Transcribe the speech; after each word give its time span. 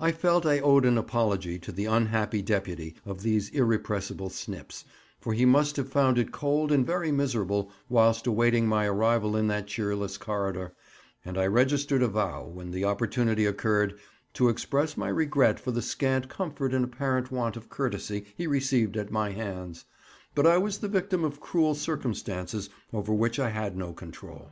I 0.00 0.08
often 0.08 0.18
felt 0.20 0.44
I 0.44 0.58
owed 0.58 0.84
an 0.84 0.98
apology 0.98 1.56
to 1.60 1.70
the 1.70 1.84
unhappy 1.84 2.42
deputy 2.42 2.96
of 3.06 3.22
these 3.22 3.48
irrepressible 3.50 4.28
snips, 4.28 4.84
for 5.20 5.34
he 5.34 5.44
must 5.44 5.76
have 5.76 5.88
found 5.88 6.18
it 6.18 6.32
cold 6.32 6.72
and 6.72 6.84
very 6.84 7.12
miserable 7.12 7.70
whilst 7.88 8.26
awaiting 8.26 8.66
my 8.66 8.86
arrival 8.86 9.36
in 9.36 9.46
that 9.46 9.68
cheerless 9.68 10.16
corridor, 10.18 10.72
and 11.24 11.38
I 11.38 11.46
registered 11.46 12.02
a 12.02 12.08
vow, 12.08 12.44
when 12.44 12.72
the 12.72 12.84
opportunity 12.84 13.46
occurred, 13.46 13.96
to 14.34 14.48
express 14.48 14.96
my 14.96 15.10
regret 15.10 15.60
for 15.60 15.70
the 15.70 15.80
scant 15.80 16.28
comfort 16.28 16.74
and 16.74 16.84
apparent 16.84 17.30
want 17.30 17.56
of 17.56 17.70
courtesy 17.70 18.24
he 18.36 18.48
received 18.48 18.96
at 18.96 19.12
my 19.12 19.30
hands; 19.30 19.84
but 20.34 20.44
I 20.44 20.58
was 20.58 20.78
the 20.78 20.88
victim 20.88 21.22
of 21.22 21.38
cruel 21.38 21.76
circumstances 21.76 22.68
over 22.92 23.14
which 23.14 23.38
I 23.38 23.50
had 23.50 23.76
no 23.76 23.92
control. 23.92 24.50